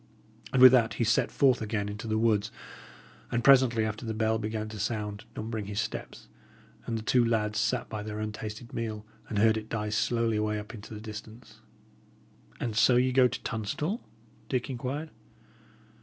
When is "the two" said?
6.97-7.23